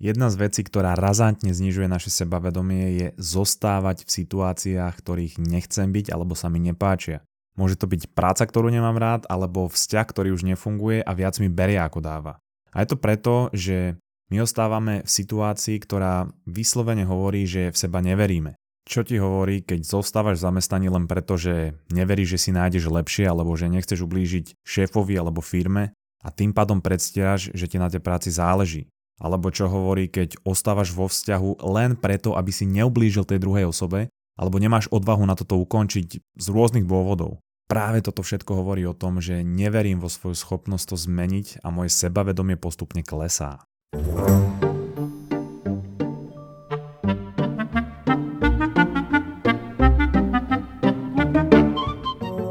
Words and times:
Jedna 0.00 0.32
z 0.32 0.40
vecí, 0.40 0.64
ktorá 0.64 0.96
razantne 0.96 1.52
znižuje 1.52 1.84
naše 1.84 2.08
sebavedomie 2.08 2.84
je 2.96 3.08
zostávať 3.20 4.08
v 4.08 4.10
situáciách, 4.24 4.96
ktorých 4.96 5.36
nechcem 5.36 5.92
byť 5.92 6.08
alebo 6.08 6.32
sa 6.32 6.48
mi 6.48 6.56
nepáčia. 6.56 7.20
Môže 7.60 7.76
to 7.76 7.84
byť 7.84 8.16
práca, 8.16 8.48
ktorú 8.48 8.72
nemám 8.72 8.96
rád, 8.96 9.28
alebo 9.28 9.68
vzťah, 9.68 10.06
ktorý 10.08 10.32
už 10.32 10.48
nefunguje 10.48 11.04
a 11.04 11.12
viac 11.12 11.36
mi 11.36 11.52
berie 11.52 11.76
ako 11.76 12.00
dáva. 12.00 12.40
A 12.72 12.80
je 12.80 12.88
to 12.88 12.96
preto, 12.96 13.52
že 13.52 14.00
my 14.32 14.40
ostávame 14.40 15.04
v 15.04 15.10
situácii, 15.10 15.76
ktorá 15.84 16.32
vyslovene 16.48 17.04
hovorí, 17.04 17.44
že 17.44 17.68
v 17.68 17.76
seba 17.76 18.00
neveríme. 18.00 18.56
Čo 18.88 19.04
ti 19.04 19.20
hovorí, 19.20 19.60
keď 19.60 19.84
zostávaš 19.84 20.40
v 20.40 20.48
zamestnaní 20.48 20.88
len 20.88 21.04
preto, 21.04 21.36
že 21.36 21.76
neveríš, 21.92 22.40
že 22.40 22.48
si 22.48 22.50
nájdeš 22.56 22.88
lepšie, 22.88 23.28
alebo 23.28 23.52
že 23.52 23.68
nechceš 23.68 24.00
ublížiť 24.00 24.64
šéfovi 24.64 25.20
alebo 25.20 25.44
firme 25.44 25.92
a 26.24 26.32
tým 26.32 26.56
pádom 26.56 26.80
predstieraš, 26.80 27.52
že 27.52 27.68
ti 27.68 27.76
na 27.76 27.92
tej 27.92 28.00
práci 28.00 28.32
záleží. 28.32 28.88
Alebo 29.20 29.52
čo 29.52 29.68
hovorí, 29.68 30.08
keď 30.08 30.40
ostávaš 30.48 30.96
vo 30.96 31.04
vzťahu 31.04 31.60
len 31.76 31.92
preto, 32.00 32.32
aby 32.32 32.48
si 32.48 32.64
neublížil 32.64 33.28
tej 33.28 33.36
druhej 33.36 33.68
osobe, 33.68 34.08
alebo 34.40 34.56
nemáš 34.56 34.88
odvahu 34.88 35.28
na 35.28 35.36
toto 35.36 35.60
ukončiť 35.60 36.08
z 36.40 36.46
rôznych 36.48 36.88
dôvodov. 36.88 37.44
Práve 37.68 38.00
toto 38.00 38.24
všetko 38.24 38.64
hovorí 38.64 38.88
o 38.88 38.96
tom, 38.96 39.20
že 39.20 39.44
neverím 39.44 40.00
vo 40.00 40.08
svoju 40.08 40.34
schopnosť 40.34 40.84
to 40.90 40.96
zmeniť 40.96 41.60
a 41.60 41.68
moje 41.68 41.92
sebavedomie 41.92 42.56
postupne 42.56 43.04
klesá. 43.04 43.60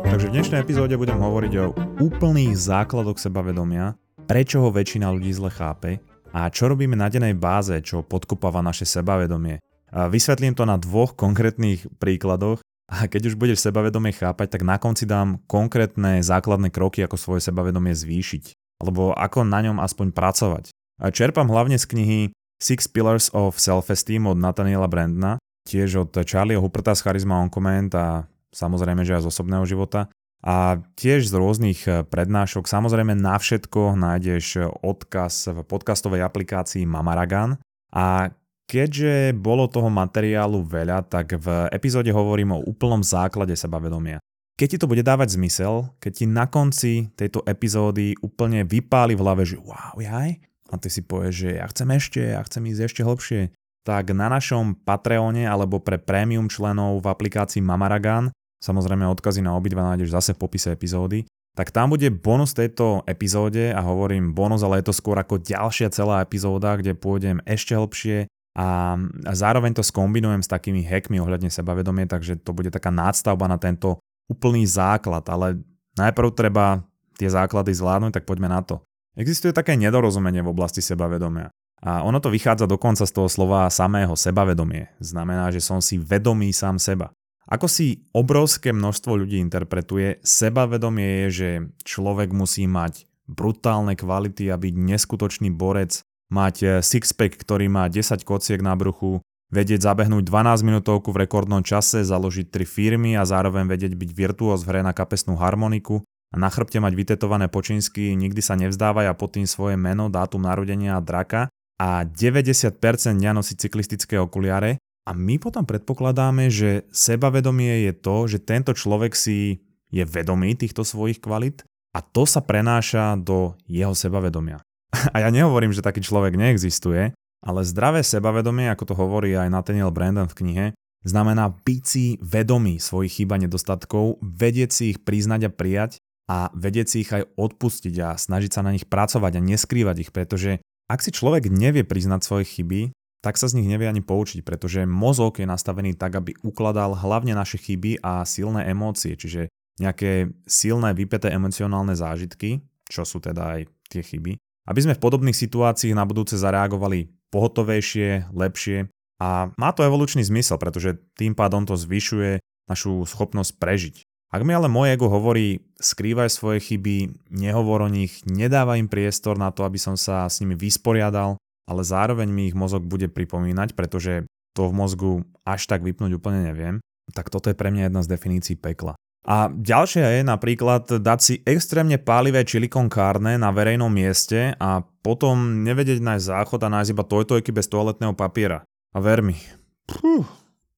Takže 0.06 0.26
v 0.30 0.34
dnešnej 0.38 0.62
epizóde 0.62 0.94
budem 0.96 1.18
hovoriť 1.18 1.54
o 1.66 1.74
úplných 1.98 2.54
základoch 2.54 3.18
sebavedomia, 3.18 3.98
prečo 4.30 4.62
ho 4.62 4.70
väčšina 4.70 5.10
ľudí 5.10 5.34
zle 5.34 5.50
chápe 5.50 5.98
a 6.30 6.50
čo 6.50 6.70
robíme 6.70 6.94
na 6.94 7.10
dennej 7.10 7.34
báze, 7.34 7.74
čo 7.82 8.06
podkopáva 8.06 8.62
naše 8.62 8.86
sebavedomie. 8.86 9.62
A 9.90 10.06
vysvetlím 10.06 10.54
to 10.54 10.70
na 10.70 10.78
dvoch 10.78 11.18
konkrétnych 11.18 11.90
príkladoch 11.98 12.62
a 12.90 13.10
keď 13.10 13.34
už 13.34 13.36
budeš 13.38 13.62
sebavedomie 13.66 14.14
chápať, 14.14 14.58
tak 14.58 14.62
na 14.66 14.78
konci 14.78 15.10
dám 15.10 15.42
konkrétne 15.50 16.22
základné 16.22 16.70
kroky, 16.74 17.02
ako 17.06 17.18
svoje 17.18 17.42
sebavedomie 17.46 17.94
zvýšiť, 17.94 18.78
alebo 18.82 19.14
ako 19.14 19.46
na 19.46 19.62
ňom 19.66 19.78
aspoň 19.82 20.14
pracovať. 20.14 20.74
A 21.02 21.10
čerpám 21.10 21.50
hlavne 21.50 21.78
z 21.78 21.86
knihy 21.86 22.20
Six 22.60 22.92
Pillars 22.92 23.32
of 23.34 23.58
Self-Esteem 23.58 24.28
od 24.30 24.38
Nathaniela 24.38 24.90
Brandna, 24.90 25.40
tiež 25.66 26.10
od 26.10 26.12
Charlieho 26.26 26.62
Huperta 26.62 26.98
z 26.98 27.06
Charisma 27.06 27.40
on 27.40 27.54
Command 27.54 27.94
a 27.94 28.26
samozrejme, 28.52 29.06
že 29.06 29.16
aj 29.18 29.26
z 29.26 29.30
osobného 29.32 29.66
života 29.70 30.10
a 30.40 30.80
tiež 30.96 31.28
z 31.28 31.34
rôznych 31.36 31.80
eh, 31.88 32.04
prednášok. 32.08 32.68
Samozrejme 32.68 33.16
na 33.16 33.36
všetko 33.36 34.00
nájdeš 34.00 34.46
eh, 34.60 34.68
odkaz 34.68 35.52
v 35.52 35.60
podcastovej 35.68 36.24
aplikácii 36.24 36.88
Mamaragan 36.88 37.60
a 37.92 38.32
keďže 38.70 39.34
bolo 39.36 39.66
toho 39.66 39.90
materiálu 39.90 40.62
veľa, 40.62 41.04
tak 41.10 41.36
v 41.36 41.68
epizóde 41.74 42.14
hovorím 42.14 42.56
o 42.56 42.64
úplnom 42.64 43.02
základe 43.02 43.58
sebavedomia. 43.58 44.22
Keď 44.60 44.68
ti 44.76 44.78
to 44.78 44.92
bude 44.92 45.04
dávať 45.08 45.40
zmysel, 45.40 45.88
keď 46.04 46.12
ti 46.12 46.26
na 46.28 46.46
konci 46.46 47.08
tejto 47.16 47.42
epizódy 47.48 48.12
úplne 48.20 48.68
vypáli 48.68 49.16
v 49.16 49.24
hlave, 49.24 49.48
že 49.48 49.56
wow, 49.56 49.96
jaj, 49.96 50.36
a 50.70 50.76
ty 50.78 50.88
si 50.92 51.02
povieš, 51.02 51.34
že 51.34 51.50
ja 51.58 51.66
chcem 51.72 51.90
ešte, 51.96 52.22
ja 52.36 52.42
chcem 52.44 52.68
ísť 52.68 52.82
ešte 52.92 53.02
hlbšie, 53.08 53.42
tak 53.88 54.12
na 54.14 54.28
našom 54.30 54.78
Patreone 54.78 55.48
alebo 55.48 55.80
pre 55.82 55.98
prémium 55.98 56.52
členov 56.52 57.02
v 57.02 57.10
aplikácii 57.10 57.64
Mamaragan 57.64 58.30
samozrejme 58.64 59.08
odkazy 59.08 59.44
na 59.44 59.56
obidva 59.56 59.84
nájdeš 59.94 60.14
zase 60.14 60.32
v 60.36 60.42
popise 60.46 60.70
epizódy, 60.72 61.26
tak 61.58 61.76
tam 61.76 61.92
bude 61.92 62.08
bonus 62.14 62.56
tejto 62.56 63.04
epizóde 63.04 63.76
a 63.76 63.82
hovorím 63.84 64.32
bonus, 64.32 64.64
ale 64.64 64.80
je 64.80 64.92
to 64.92 64.96
skôr 64.96 65.20
ako 65.20 65.42
ďalšia 65.42 65.92
celá 65.92 66.24
epizóda, 66.24 66.80
kde 66.80 66.96
pôjdem 66.96 67.44
ešte 67.44 67.76
hlbšie 67.76 68.32
a 68.60 68.96
zároveň 69.32 69.76
to 69.76 69.84
skombinujem 69.84 70.44
s 70.44 70.52
takými 70.52 70.84
hackmi 70.84 71.20
ohľadne 71.20 71.48
sebavedomie, 71.52 72.08
takže 72.08 72.40
to 72.40 72.52
bude 72.52 72.72
taká 72.72 72.92
nástavba 72.92 73.48
na 73.48 73.56
tento 73.56 74.00
úplný 74.28 74.68
základ, 74.68 75.26
ale 75.32 75.60
najprv 75.96 76.30
treba 76.36 76.84
tie 77.20 77.28
základy 77.28 77.76
zvládnuť, 77.76 78.20
tak 78.20 78.28
poďme 78.28 78.48
na 78.48 78.64
to. 78.64 78.80
Existuje 79.20 79.52
také 79.52 79.76
nedorozumenie 79.76 80.40
v 80.40 80.52
oblasti 80.56 80.80
sebavedomia. 80.80 81.52
A 81.80 82.04
ono 82.04 82.20
to 82.20 82.32
vychádza 82.32 82.68
dokonca 82.68 83.04
z 83.08 83.12
toho 83.16 83.28
slova 83.32 83.68
samého 83.72 84.16
sebavedomie. 84.16 84.92
Znamená, 85.00 85.52
že 85.52 85.64
som 85.64 85.80
si 85.80 85.96
vedomý 86.00 86.52
sám 86.52 86.80
seba. 86.80 87.12
Ako 87.50 87.66
si 87.66 88.06
obrovské 88.14 88.70
množstvo 88.70 89.26
ľudí 89.26 89.42
interpretuje, 89.42 90.22
sebavedomie 90.22 91.26
je, 91.26 91.28
že 91.34 91.50
človek 91.82 92.30
musí 92.30 92.70
mať 92.70 93.10
brutálne 93.26 93.98
kvality 93.98 94.54
a 94.54 94.58
byť 94.62 94.74
neskutočný 94.78 95.50
borec, 95.50 96.06
mať 96.30 96.56
eh, 96.62 96.70
sixpack, 96.86 97.34
ktorý 97.42 97.66
má 97.68 97.90
10 97.90 98.22
kociek 98.22 98.62
na 98.62 98.78
bruchu, 98.78 99.26
vedieť 99.50 99.82
zabehnúť 99.82 100.30
12 100.30 100.62
minútovku 100.62 101.10
v 101.10 101.26
rekordnom 101.26 101.66
čase, 101.66 102.06
založiť 102.06 102.54
3 102.54 102.70
firmy 102.70 103.18
a 103.18 103.26
zároveň 103.26 103.66
vedieť 103.66 103.98
byť 103.98 104.10
virtuóz 104.14 104.62
v 104.62 104.70
hre 104.78 104.82
na 104.86 104.94
kapesnú 104.94 105.34
harmoniku 105.42 106.06
a 106.30 106.36
na 106.38 106.54
chrbte 106.54 106.78
mať 106.78 106.94
vytetované 106.94 107.50
počinsky, 107.50 108.14
nikdy 108.14 108.46
sa 108.46 108.54
nevzdávaj 108.54 109.10
a 109.10 109.18
pod 109.18 109.34
tým 109.34 109.50
svoje 109.50 109.74
meno, 109.74 110.14
dátum 110.14 110.46
narodenia 110.46 111.02
a 111.02 111.02
draka 111.02 111.50
a 111.82 112.06
90% 112.06 112.78
dňa 113.18 113.32
nosí 113.34 113.58
cyklistické 113.58 114.22
okuliare 114.22 114.78
a 115.10 115.12
my 115.18 115.42
potom 115.42 115.66
predpokladáme, 115.66 116.54
že 116.54 116.86
sebavedomie 116.94 117.90
je 117.90 117.94
to, 117.98 118.30
že 118.30 118.46
tento 118.46 118.78
človek 118.78 119.18
si 119.18 119.66
je 119.90 120.06
vedomý 120.06 120.54
týchto 120.54 120.86
svojich 120.86 121.18
kvalit 121.18 121.66
a 121.98 122.06
to 122.06 122.30
sa 122.30 122.46
prenáša 122.46 123.18
do 123.18 123.58
jeho 123.66 123.98
sebavedomia. 123.98 124.62
A 125.14 125.26
ja 125.26 125.34
nehovorím, 125.34 125.74
že 125.74 125.82
taký 125.82 126.06
človek 126.06 126.38
neexistuje, 126.38 127.18
ale 127.42 127.60
zdravé 127.66 128.06
sebavedomie, 128.06 128.70
ako 128.70 128.94
to 128.94 128.94
hovorí 128.94 129.34
aj 129.34 129.50
Nathaniel 129.50 129.90
Brandon 129.90 130.30
v 130.30 130.38
knihe, 130.46 130.66
znamená 131.02 131.50
byť 131.66 131.82
si 131.82 132.06
vedomý 132.22 132.78
svojich 132.78 133.22
chýb 133.22 133.34
a 133.34 133.42
nedostatkov, 133.42 134.22
vedieť 134.22 134.70
si 134.70 134.84
ich 134.94 135.02
priznať 135.02 135.50
a 135.50 135.52
prijať 135.54 135.92
a 136.30 136.54
vedieť 136.54 136.86
si 136.86 136.98
ich 137.02 137.10
aj 137.10 137.26
odpustiť 137.34 137.96
a 138.06 138.14
snažiť 138.14 138.52
sa 138.54 138.62
na 138.62 138.78
nich 138.78 138.86
pracovať 138.86 139.42
a 139.42 139.46
neskrývať 139.46 139.98
ich, 140.06 140.12
pretože 140.14 140.62
ak 140.90 141.02
si 141.02 141.10
človek 141.10 141.50
nevie 141.50 141.82
priznať 141.82 142.22
svoje 142.22 142.46
chyby, 142.46 142.94
tak 143.20 143.36
sa 143.36 143.52
z 143.52 143.60
nich 143.60 143.68
nevie 143.68 143.88
ani 143.88 144.00
poučiť, 144.00 144.48
pretože 144.48 144.88
mozog 144.88 145.44
je 145.44 145.48
nastavený 145.48 145.96
tak, 146.00 146.16
aby 146.16 146.36
ukladal 146.40 146.96
hlavne 146.96 147.36
naše 147.36 147.60
chyby 147.60 148.00
a 148.00 148.24
silné 148.24 148.72
emócie, 148.72 149.20
čiže 149.20 149.52
nejaké 149.80 150.32
silné 150.48 150.96
vypeté 150.96 151.32
emocionálne 151.32 151.96
zážitky, 151.96 152.64
čo 152.88 153.04
sú 153.04 153.20
teda 153.20 153.60
aj 153.60 153.62
tie 153.92 154.04
chyby, 154.04 154.40
aby 154.68 154.80
sme 154.80 154.96
v 154.96 155.04
podobných 155.04 155.36
situáciách 155.36 155.96
na 155.96 156.08
budúce 156.08 156.36
zareagovali 156.40 157.12
pohotovejšie, 157.32 158.32
lepšie 158.32 158.88
a 159.20 159.52
má 159.60 159.70
to 159.76 159.84
evolučný 159.84 160.24
zmysel, 160.24 160.56
pretože 160.56 161.00
tým 161.20 161.36
pádom 161.36 161.68
to 161.68 161.76
zvyšuje 161.76 162.40
našu 162.72 163.04
schopnosť 163.04 163.52
prežiť. 163.60 163.96
Ak 164.30 164.46
mi 164.46 164.54
ale 164.54 164.70
moje 164.70 164.94
ego 164.94 165.10
hovorí, 165.10 165.66
skrývaj 165.82 166.30
svoje 166.30 166.62
chyby, 166.62 167.28
nehovor 167.34 167.82
o 167.82 167.90
nich, 167.90 168.22
nedávaj 168.30 168.78
im 168.78 168.86
priestor 168.86 169.42
na 169.42 169.50
to, 169.50 169.66
aby 169.66 169.82
som 169.82 169.98
sa 169.98 170.30
s 170.30 170.38
nimi 170.46 170.54
vysporiadal, 170.54 171.42
ale 171.70 171.86
zároveň 171.86 172.26
mi 172.34 172.50
ich 172.50 172.58
mozog 172.58 172.82
bude 172.82 173.06
pripomínať, 173.14 173.78
pretože 173.78 174.26
to 174.58 174.66
v 174.66 174.74
mozgu 174.74 175.12
až 175.46 175.70
tak 175.70 175.86
vypnúť 175.86 176.18
úplne 176.18 176.50
neviem, 176.50 176.82
tak 177.14 177.30
toto 177.30 177.54
je 177.54 177.58
pre 177.58 177.70
mňa 177.70 177.94
jedna 177.94 178.02
z 178.02 178.12
definícií 178.18 178.58
pekla. 178.58 178.98
A 179.30 179.52
ďalšia 179.52 180.20
je 180.20 180.22
napríklad 180.26 180.90
dať 180.90 181.20
si 181.22 181.36
extrémne 181.46 182.02
pálivé 182.02 182.42
čilikon 182.42 182.90
kárne 182.90 183.38
na 183.38 183.54
verejnom 183.54 183.92
mieste 183.92 184.58
a 184.58 184.82
potom 185.06 185.62
nevedieť 185.62 186.02
nájsť 186.02 186.26
záchod 186.26 186.62
a 186.66 186.74
nájsť 186.74 186.92
iba 186.96 187.04
tojtojky 187.06 187.54
bez 187.54 187.70
toaletného 187.70 188.18
papiera. 188.18 188.66
A 188.96 188.98
ver 188.98 189.22
mi, 189.22 189.38
Puh. 189.86 190.26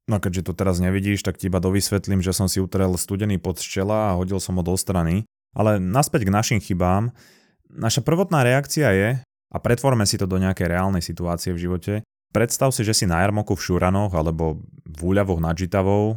no 0.10 0.16
keďže 0.20 0.52
to 0.52 0.54
teraz 0.58 0.84
nevidíš, 0.84 1.24
tak 1.24 1.40
ti 1.40 1.48
iba 1.48 1.64
dovysvetlím, 1.64 2.20
že 2.20 2.36
som 2.36 2.52
si 2.52 2.60
utrel 2.60 2.92
studený 3.00 3.40
pod 3.40 3.62
čela 3.62 4.12
a 4.12 4.18
hodil 4.20 4.42
som 4.44 4.60
ho 4.60 4.64
do 4.66 4.76
strany. 4.76 5.24
Ale 5.56 5.80
naspäť 5.80 6.28
k 6.28 6.36
našim 6.36 6.60
chybám. 6.60 7.16
Naša 7.72 8.04
prvotná 8.04 8.44
reakcia 8.44 8.92
je, 8.92 9.10
a 9.52 9.58
pretvorme 9.60 10.08
si 10.08 10.16
to 10.16 10.26
do 10.26 10.40
nejakej 10.40 10.72
reálnej 10.72 11.04
situácie 11.04 11.52
v 11.52 11.68
živote. 11.68 11.94
Predstav 12.32 12.72
si, 12.72 12.88
že 12.88 12.96
si 12.96 13.06
na 13.06 13.20
jarmoku 13.22 13.60
v 13.60 13.64
Šuranoch 13.68 14.16
alebo 14.16 14.64
v 14.88 15.00
úľavoch 15.04 15.44
nad 15.44 15.54
Žitavou, 15.54 16.16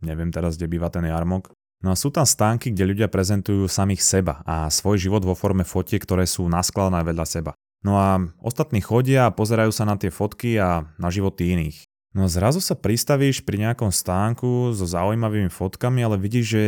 neviem 0.00 0.30
teraz, 0.30 0.54
kde 0.54 0.70
býva 0.70 0.88
ten 0.88 1.02
jarmok, 1.10 1.50
No 1.84 1.92
a 1.92 1.96
sú 1.98 2.08
tam 2.08 2.24
stánky, 2.24 2.72
kde 2.72 2.88
ľudia 2.96 3.08
prezentujú 3.12 3.68
samých 3.68 4.00
seba 4.00 4.40
a 4.48 4.72
svoj 4.72 4.96
život 4.96 5.22
vo 5.22 5.36
forme 5.36 5.62
fotiek, 5.62 6.00
ktoré 6.00 6.24
sú 6.24 6.48
naskladané 6.48 7.04
vedľa 7.04 7.26
seba. 7.28 7.52
No 7.84 8.00
a 8.00 8.18
ostatní 8.40 8.80
chodia 8.80 9.28
a 9.28 9.34
pozerajú 9.34 9.70
sa 9.70 9.84
na 9.84 10.00
tie 10.00 10.08
fotky 10.08 10.56
a 10.56 10.88
na 10.96 11.08
životy 11.12 11.52
iných. 11.52 11.84
No 12.16 12.24
a 12.24 12.32
zrazu 12.32 12.64
sa 12.64 12.72
pristavíš 12.72 13.44
pri 13.44 13.68
nejakom 13.68 13.92
stánku 13.92 14.72
so 14.72 14.88
zaujímavými 14.88 15.52
fotkami, 15.52 16.00
ale 16.00 16.16
vidíš, 16.16 16.46
že 16.48 16.62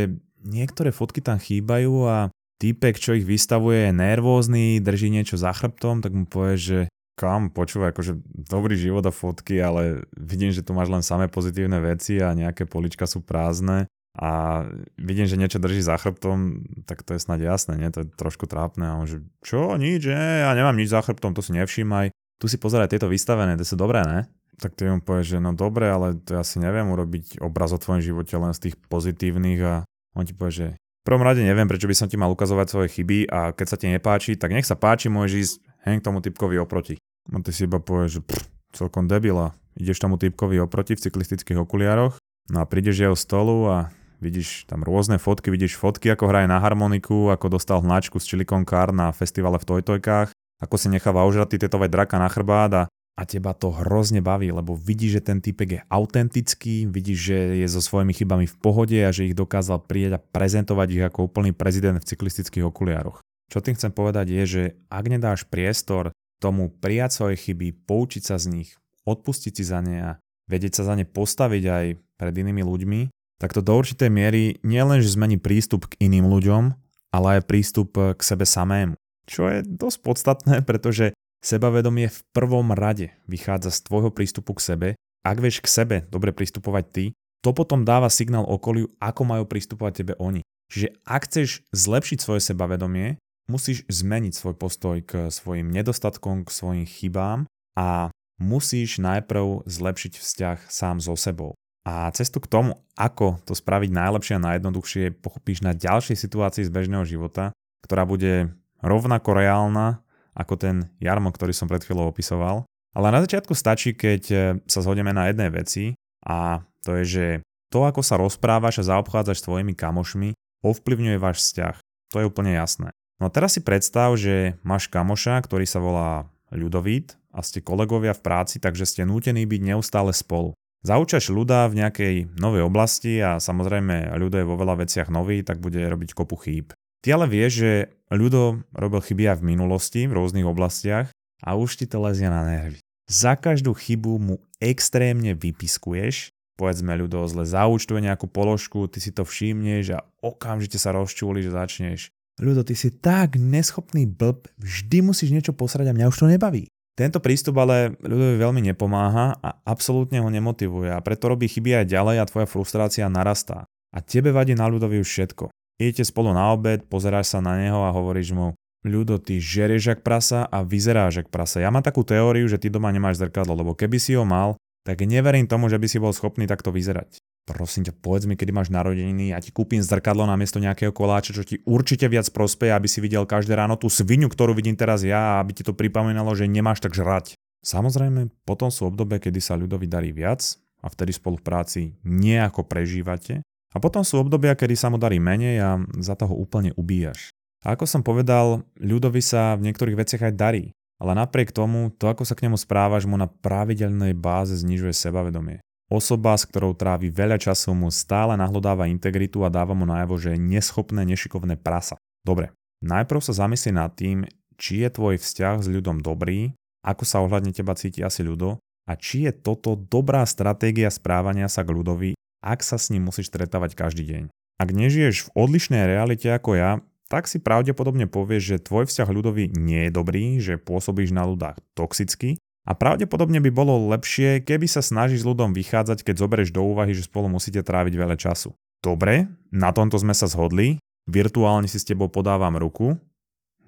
niektoré 0.44 0.92
fotky 0.92 1.24
tam 1.24 1.40
chýbajú 1.40 2.04
a 2.04 2.28
týpek, 2.58 2.98
čo 2.98 3.14
ich 3.14 3.24
vystavuje, 3.24 3.88
je 3.88 3.92
nervózny, 3.94 4.82
drží 4.82 5.08
niečo 5.08 5.38
za 5.38 5.54
chrbtom, 5.54 6.02
tak 6.02 6.12
mu 6.12 6.26
povie, 6.26 6.56
že 6.58 6.78
kam, 7.18 7.50
počúvaj, 7.50 7.90
akože 7.90 8.22
dobrý 8.30 8.78
život 8.78 9.02
a 9.02 9.10
fotky, 9.10 9.58
ale 9.58 10.06
vidím, 10.14 10.54
že 10.54 10.62
tu 10.62 10.70
máš 10.70 10.86
len 10.86 11.02
samé 11.02 11.26
pozitívne 11.26 11.82
veci 11.82 12.22
a 12.22 12.30
nejaké 12.30 12.62
polička 12.62 13.10
sú 13.10 13.26
prázdne 13.26 13.90
a 14.18 14.62
vidím, 14.98 15.30
že 15.30 15.38
niečo 15.38 15.62
drží 15.62 15.78
za 15.78 15.94
chrbtom, 15.94 16.66
tak 16.86 17.06
to 17.06 17.14
je 17.14 17.22
snad 17.22 17.38
jasné, 17.38 17.78
nie? 17.78 17.90
To 17.94 18.02
je 18.02 18.10
trošku 18.18 18.50
trápne. 18.50 18.90
A 18.90 18.98
on 18.98 19.06
že, 19.06 19.22
čo, 19.46 19.78
nič, 19.78 20.10
nie, 20.10 20.42
ja 20.42 20.50
nemám 20.58 20.74
nič 20.74 20.90
za 20.90 21.02
chrbtom, 21.02 21.38
to 21.38 21.42
si 21.42 21.54
nevšímaj. 21.54 22.10
tu 22.38 22.46
si 22.50 22.58
pozeraj 22.58 22.90
tieto 22.90 23.10
vystavené, 23.10 23.54
to 23.54 23.66
sú 23.66 23.78
dobré, 23.78 24.02
ne? 24.02 24.26
Tak 24.58 24.74
ty 24.74 24.90
mu 24.90 24.98
povie, 24.98 25.22
že 25.22 25.38
no 25.38 25.54
dobre, 25.54 25.86
ale 25.86 26.18
to 26.18 26.34
ja 26.34 26.42
si 26.42 26.58
neviem 26.58 26.90
urobiť 26.90 27.38
obraz 27.38 27.70
o 27.70 27.78
tvojom 27.78 28.02
živote 28.02 28.34
len 28.34 28.50
z 28.54 28.70
tých 28.70 28.74
pozitívnych 28.90 29.60
a 29.62 29.74
on 30.18 30.26
ti 30.26 30.34
povie, 30.34 30.54
že 30.54 30.68
prvom 31.06 31.22
rade 31.22 31.44
neviem, 31.44 31.68
prečo 31.68 31.86
by 31.86 31.96
som 31.96 32.08
ti 32.08 32.16
mal 32.16 32.32
ukazovať 32.32 32.66
svoje 32.68 32.88
chyby 32.94 33.28
a 33.28 33.52
keď 33.52 33.66
sa 33.66 33.76
ti 33.76 33.86
nepáči, 33.90 34.34
tak 34.34 34.54
nech 34.54 34.66
sa 34.66 34.74
páči, 34.74 35.12
môžeš 35.12 35.34
ísť 35.36 35.54
hen 35.86 35.98
k 36.00 36.06
tomu 36.06 36.18
typkovi 36.24 36.58
oproti. 36.58 36.98
A 37.28 37.38
ty 37.44 37.50
si 37.52 37.68
iba 37.68 37.78
povieš, 37.78 38.18
že 38.18 38.20
pff, 38.24 38.48
celkom 38.72 39.08
debila. 39.08 39.52
Ideš 39.78 40.02
tomu 40.02 40.18
typkovi 40.18 40.58
oproti 40.58 40.98
v 40.98 41.04
cyklistických 41.06 41.62
okuliároch, 41.62 42.18
no 42.50 42.58
a 42.58 42.66
prídeš 42.66 43.04
jeho 43.04 43.14
stolu 43.14 43.70
a 43.70 43.76
vidíš 44.18 44.66
tam 44.66 44.82
rôzne 44.82 45.22
fotky, 45.22 45.54
vidíš 45.54 45.78
fotky, 45.78 46.10
ako 46.10 46.26
hraje 46.26 46.50
na 46.50 46.58
harmoniku, 46.58 47.30
ako 47.30 47.54
dostal 47.54 47.78
hnačku 47.78 48.18
z 48.18 48.34
Silicon 48.34 48.66
Car 48.66 48.90
na 48.90 49.14
festivale 49.14 49.62
v 49.62 49.68
Tojtojkách, 49.70 50.34
ako 50.58 50.74
si 50.74 50.90
necháva 50.90 51.22
ožratý 51.22 51.62
tetovať 51.62 51.88
draka 51.90 52.16
na 52.18 52.26
chrbát 52.26 52.72
a, 52.74 52.82
a 53.18 53.26
teba 53.26 53.50
to 53.50 53.74
hrozne 53.74 54.22
baví, 54.22 54.54
lebo 54.54 54.78
vidíš, 54.78 55.18
že 55.18 55.22
ten 55.26 55.42
typek 55.42 55.68
je 55.74 55.80
autentický, 55.90 56.86
vidíš, 56.86 57.18
že 57.18 57.38
je 57.58 57.66
so 57.66 57.82
svojimi 57.82 58.14
chybami 58.14 58.46
v 58.46 58.56
pohode 58.62 58.94
a 59.02 59.10
že 59.10 59.26
ich 59.26 59.34
dokázal 59.34 59.82
prijať 59.82 60.22
a 60.22 60.22
prezentovať 60.22 60.88
ich 60.94 61.02
ako 61.02 61.26
úplný 61.26 61.50
prezident 61.50 61.98
v 61.98 62.06
cyklistických 62.06 62.62
okuliároch. 62.62 63.18
Čo 63.50 63.58
tým 63.58 63.74
chcem 63.74 63.90
povedať 63.90 64.30
je, 64.30 64.42
že 64.46 64.62
ak 64.86 65.04
nedáš 65.10 65.42
priestor 65.50 66.14
tomu 66.38 66.70
prijať 66.70 67.18
svoje 67.18 67.34
chyby, 67.42 67.74
poučiť 67.90 68.22
sa 68.22 68.38
z 68.38 68.54
nich, 68.54 68.70
odpustiť 69.02 69.50
si 69.50 69.64
za 69.66 69.82
ne 69.82 69.98
a 69.98 70.10
vedieť 70.46 70.78
sa 70.78 70.82
za 70.86 70.94
ne 70.94 71.02
postaviť 71.02 71.64
aj 71.66 71.84
pred 72.22 72.34
inými 72.38 72.62
ľuďmi, 72.62 73.00
tak 73.42 73.50
to 73.50 73.66
do 73.66 73.74
určitej 73.74 74.14
miery 74.14 74.62
nielen, 74.62 75.02
že 75.02 75.18
zmení 75.18 75.42
prístup 75.42 75.90
k 75.90 76.06
iným 76.06 76.30
ľuďom, 76.30 76.70
ale 77.10 77.42
aj 77.42 77.50
prístup 77.50 77.98
k 77.98 78.20
sebe 78.22 78.46
samému. 78.46 78.94
Čo 79.26 79.50
je 79.50 79.58
dosť 79.66 79.98
podstatné, 80.06 80.54
pretože 80.62 81.18
sebavedomie 81.44 82.10
v 82.10 82.20
prvom 82.34 82.74
rade 82.74 83.14
vychádza 83.30 83.70
z 83.74 83.78
tvojho 83.86 84.10
prístupu 84.10 84.54
k 84.58 84.64
sebe. 84.64 84.88
Ak 85.26 85.38
vieš 85.38 85.62
k 85.62 85.68
sebe 85.68 85.96
dobre 86.08 86.34
pristupovať 86.34 86.84
ty, 86.90 87.04
to 87.42 87.54
potom 87.54 87.86
dáva 87.86 88.10
signál 88.10 88.46
okoliu, 88.46 88.90
ako 88.98 89.22
majú 89.22 89.44
pristupovať 89.46 89.92
tebe 90.02 90.14
oni. 90.18 90.42
Čiže 90.68 90.88
ak 91.06 91.22
chceš 91.30 91.48
zlepšiť 91.72 92.18
svoje 92.20 92.42
sebavedomie, 92.44 93.16
musíš 93.48 93.86
zmeniť 93.88 94.34
svoj 94.36 94.54
postoj 94.58 95.00
k 95.00 95.32
svojim 95.32 95.72
nedostatkom, 95.72 96.44
k 96.44 96.50
svojim 96.52 96.84
chybám 96.84 97.48
a 97.78 98.12
musíš 98.36 99.00
najprv 99.00 99.64
zlepšiť 99.64 100.12
vzťah 100.20 100.58
sám 100.68 101.00
so 101.00 101.16
sebou. 101.16 101.56
A 101.88 102.12
cestu 102.12 102.36
k 102.44 102.50
tomu, 102.52 102.84
ako 103.00 103.40
to 103.48 103.56
spraviť 103.56 103.88
najlepšie 103.88 104.36
a 104.36 104.44
najjednoduchšie, 104.44 105.24
pochopíš 105.24 105.64
na 105.64 105.72
ďalšej 105.72 106.20
situácii 106.20 106.68
z 106.68 106.74
bežného 106.74 107.08
života, 107.08 107.56
ktorá 107.80 108.04
bude 108.04 108.52
rovnako 108.84 109.32
reálna 109.32 110.04
ako 110.38 110.54
ten 110.54 110.76
jarmo, 111.02 111.34
ktorý 111.34 111.50
som 111.50 111.66
pred 111.66 111.82
chvíľou 111.82 112.14
opisoval. 112.14 112.62
Ale 112.94 113.10
na 113.10 113.20
začiatku 113.20 113.52
stačí, 113.52 113.92
keď 113.92 114.22
e, 114.30 114.36
sa 114.70 114.80
zhodneme 114.80 115.10
na 115.10 115.28
jednej 115.28 115.50
veci 115.50 115.98
a 116.24 116.62
to 116.86 116.96
je, 117.02 117.04
že 117.04 117.26
to, 117.68 117.84
ako 117.84 118.00
sa 118.00 118.16
rozprávaš 118.16 118.80
a 118.80 118.88
zaobchádzaš 118.94 119.44
s 119.44 119.46
tvojimi 119.50 119.76
kamošmi, 119.76 120.32
ovplyvňuje 120.64 121.18
váš 121.20 121.44
vzťah. 121.44 121.76
To 122.14 122.16
je 122.22 122.28
úplne 122.30 122.56
jasné. 122.56 122.88
No 123.18 123.28
a 123.28 123.34
teraz 123.34 123.58
si 123.58 123.60
predstav, 123.60 124.14
že 124.16 124.56
máš 124.64 124.88
kamoša, 124.88 125.42
ktorý 125.44 125.66
sa 125.68 125.82
volá 125.82 126.30
Ľudovít 126.48 127.20
a 127.28 127.44
ste 127.44 127.60
kolegovia 127.60 128.16
v 128.16 128.24
práci, 128.24 128.56
takže 128.56 128.88
ste 128.88 129.02
nútení 129.04 129.44
byť 129.44 129.60
neustále 129.60 130.16
spolu. 130.16 130.56
Zaučaš 130.80 131.28
ľuda 131.28 131.68
v 131.68 131.84
nejakej 131.84 132.14
novej 132.38 132.64
oblasti 132.64 133.20
a 133.20 133.36
samozrejme 133.42 134.14
ľudo 134.16 134.40
je 134.40 134.48
vo 134.48 134.56
veľa 134.56 134.86
veciach 134.86 135.12
nový, 135.12 135.44
tak 135.44 135.60
bude 135.60 135.82
robiť 135.82 136.16
kopu 136.16 136.38
chýb. 136.40 136.72
Ty 137.04 137.14
ale 137.14 137.26
vieš, 137.30 137.62
že 137.62 137.72
ľudo 138.10 138.66
robil 138.74 138.98
chyby 138.98 139.30
aj 139.30 139.38
v 139.38 139.48
minulosti 139.54 140.00
v 140.10 140.16
rôznych 140.18 140.46
oblastiach 140.46 141.14
a 141.46 141.54
už 141.54 141.78
ti 141.78 141.86
to 141.86 142.02
lezie 142.02 142.26
na 142.26 142.42
nervy. 142.42 142.82
Za 143.08 143.38
každú 143.38 143.72
chybu 143.72 144.20
mu 144.20 144.34
extrémne 144.60 145.32
vypiskuješ, 145.32 146.34
povedzme 146.58 146.92
ľudo 146.98 147.24
zle 147.30 147.46
zaúčtuje 147.46 148.04
nejakú 148.04 148.26
položku, 148.28 148.90
ty 148.90 148.98
si 148.98 149.14
to 149.14 149.22
všimneš 149.24 149.96
a 149.96 150.04
okamžite 150.20 150.76
sa 150.76 150.92
rozčúli, 150.92 151.40
že 151.40 151.54
začneš. 151.54 152.10
Ľudo, 152.38 152.62
ty 152.62 152.74
si 152.74 152.94
tak 152.94 153.38
neschopný 153.38 154.06
blb, 154.06 154.46
vždy 154.58 154.98
musíš 155.02 155.34
niečo 155.34 155.54
posrať 155.54 155.90
a 155.90 155.96
mňa 155.96 156.10
už 156.10 156.18
to 156.18 156.26
nebaví. 156.30 156.70
Tento 156.98 157.22
prístup 157.22 157.54
ale 157.62 157.94
ľudovi 158.02 158.42
veľmi 158.42 158.62
nepomáha 158.74 159.38
a 159.38 159.50
absolútne 159.62 160.18
ho 160.18 160.26
nemotivuje 160.26 160.90
a 160.90 160.98
preto 160.98 161.30
robí 161.30 161.46
chyby 161.46 161.82
aj 161.82 161.94
ďalej 161.94 162.16
a 162.18 162.28
tvoja 162.28 162.46
frustrácia 162.50 163.06
narastá. 163.06 163.70
A 163.94 164.02
tebe 164.02 164.34
vadí 164.34 164.58
na 164.58 164.66
ľudovi 164.66 164.98
už 164.98 165.06
všetko. 165.06 165.46
Idete 165.78 166.02
spolu 166.02 166.34
na 166.34 166.50
obed, 166.50 166.82
pozeráš 166.90 167.30
sa 167.30 167.38
na 167.38 167.54
neho 167.54 167.86
a 167.86 167.94
hovoríš 167.94 168.34
mu, 168.34 168.58
ľudo, 168.82 169.22
ty 169.22 169.38
žerieš 169.38 169.94
jak 169.94 170.00
prasa 170.02 170.42
a 170.50 170.66
vyzeráš 170.66 171.22
jak 171.22 171.28
prasa. 171.30 171.62
Ja 171.62 171.70
mám 171.70 171.86
takú 171.86 172.02
teóriu, 172.02 172.50
že 172.50 172.58
ty 172.58 172.66
doma 172.66 172.90
nemáš 172.90 173.22
zrkadlo, 173.22 173.54
lebo 173.54 173.78
keby 173.78 174.02
si 174.02 174.18
ho 174.18 174.26
mal, 174.26 174.58
tak 174.82 175.06
neverím 175.06 175.46
tomu, 175.46 175.70
že 175.70 175.78
by 175.78 175.86
si 175.86 176.02
bol 176.02 176.10
schopný 176.10 176.50
takto 176.50 176.74
vyzerať. 176.74 177.22
Prosím 177.46 177.86
ťa, 177.86 177.94
povedz 177.94 178.26
mi, 178.26 178.34
kedy 178.34 178.52
máš 178.52 178.68
narodeniny, 178.74 179.32
ja 179.32 179.38
ti 179.40 179.54
kúpim 179.54 179.80
zrkadlo 179.80 180.26
namiesto 180.28 180.60
nejakého 180.60 180.92
koláča, 180.92 181.32
čo 181.32 181.46
ti 181.46 181.62
určite 181.64 182.10
viac 182.10 182.28
prospeje, 182.28 182.74
aby 182.74 182.90
si 182.90 182.98
videl 183.00 183.24
každé 183.24 183.54
ráno 183.56 183.78
tú 183.78 183.86
svinu, 183.88 184.28
ktorú 184.28 184.52
vidím 184.52 184.76
teraz 184.76 185.00
ja 185.06 185.38
a 185.38 185.40
aby 185.40 185.56
ti 185.56 185.62
to 185.64 185.78
pripomínalo, 185.78 186.34
že 186.36 186.50
nemáš 186.50 186.84
tak 186.84 186.92
žrať. 186.92 187.38
Samozrejme, 187.64 188.34
potom 188.44 188.68
sú 188.68 188.90
obdobie, 188.90 189.22
kedy 189.22 189.40
sa 189.40 189.54
ľudovi 189.56 189.86
darí 189.86 190.10
viac 190.10 190.44
a 190.82 190.90
vtedy 190.90 191.14
spolu 191.14 191.38
v 191.38 191.46
práci 191.46 191.80
nejako 192.04 192.68
prežívate 192.68 193.46
a 193.72 193.76
potom 193.78 194.00
sú 194.00 194.20
obdobia, 194.20 194.56
kedy 194.56 194.74
sa 194.74 194.88
mu 194.88 194.96
darí 194.96 195.20
menej 195.20 195.56
a 195.60 195.70
za 196.00 196.16
toho 196.16 196.32
úplne 196.32 196.72
ubíjaš. 196.74 197.28
A 197.66 197.74
ako 197.74 197.84
som 197.84 198.00
povedal, 198.06 198.64
ľudovi 198.78 199.20
sa 199.20 199.58
v 199.58 199.68
niektorých 199.68 199.98
veciach 199.98 200.30
aj 200.30 200.34
darí, 200.38 200.64
ale 200.98 201.12
napriek 201.14 201.50
tomu, 201.50 201.90
to 201.94 202.06
ako 202.10 202.22
sa 202.26 202.34
k 202.38 202.46
nemu 202.46 202.58
správaš 202.58 203.06
mu 203.06 203.18
na 203.18 203.26
pravidelnej 203.26 204.14
báze 204.14 204.54
znižuje 204.58 204.94
sebavedomie. 204.94 205.62
Osoba, 205.88 206.36
s 206.36 206.44
ktorou 206.44 206.76
trávi 206.76 207.08
veľa 207.08 207.40
času, 207.40 207.72
mu 207.72 207.88
stále 207.88 208.36
nahlodáva 208.36 208.92
integritu 208.92 209.40
a 209.40 209.48
dáva 209.48 209.72
mu 209.72 209.88
najavo, 209.88 210.20
že 210.20 210.36
je 210.36 210.42
neschopné, 210.42 211.00
nešikovné 211.08 211.56
prasa. 211.56 211.96
Dobre, 212.20 212.52
najprv 212.84 213.20
sa 213.24 213.32
zamyslí 213.32 213.72
nad 213.72 213.96
tým, 213.96 214.28
či 214.60 214.84
je 214.84 214.88
tvoj 214.92 215.16
vzťah 215.16 215.64
s 215.64 215.68
ľudom 215.70 216.04
dobrý, 216.04 216.52
ako 216.84 217.02
sa 217.08 217.24
ohľadne 217.24 217.56
teba 217.56 217.72
cíti 217.72 218.04
asi 218.04 218.20
ľudo 218.20 218.60
a 218.84 218.92
či 218.98 219.28
je 219.28 219.32
toto 219.32 219.76
dobrá 219.76 220.24
stratégia 220.28 220.92
správania 220.92 221.48
sa 221.48 221.64
k 221.64 221.72
ľudovi 221.72 222.10
ak 222.42 222.62
sa 222.62 222.78
s 222.78 222.90
ním 222.94 223.08
musíš 223.08 223.30
stretávať 223.30 223.74
každý 223.74 224.04
deň. 224.06 224.22
Ak 224.58 224.74
nežiješ 224.74 225.30
v 225.30 225.32
odlišnej 225.38 225.86
realite 225.86 226.26
ako 226.34 226.58
ja, 226.58 226.70
tak 227.08 227.24
si 227.24 227.40
pravdepodobne 227.40 228.04
povieš, 228.04 228.42
že 228.44 228.64
tvoj 228.64 228.84
vzťah 228.90 229.08
ľudový 229.08 229.48
nie 229.56 229.88
je 229.88 229.90
dobrý, 229.94 230.24
že 230.42 230.60
pôsobíš 230.60 231.14
na 231.14 231.24
ľudách 231.24 231.56
toxicky 231.72 232.36
a 232.68 232.76
pravdepodobne 232.76 233.40
by 233.40 233.48
bolo 233.48 233.88
lepšie, 233.96 234.44
keby 234.44 234.68
sa 234.68 234.84
snažíš 234.84 235.24
s 235.24 235.28
ľudom 235.28 235.56
vychádzať, 235.56 236.04
keď 236.04 236.14
zoberieš 236.20 236.52
do 236.52 236.60
úvahy, 236.60 236.92
že 236.92 237.08
spolu 237.08 237.32
musíte 237.32 237.64
tráviť 237.64 237.94
veľa 237.96 238.16
času. 238.20 238.52
Dobre, 238.84 239.24
na 239.48 239.72
tomto 239.72 239.96
sme 239.96 240.12
sa 240.12 240.28
zhodli, 240.28 240.76
virtuálne 241.08 241.64
si 241.64 241.80
s 241.80 241.88
tebou 241.88 242.12
podávam 242.12 242.52
ruku. 242.60 243.00